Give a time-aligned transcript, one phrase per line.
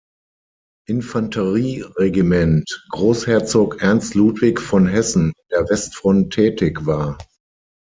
[0.87, 7.19] Infanterie-Regiment „Großherzog Ernst Ludwig von Hessen“ an der Westfront tätig war.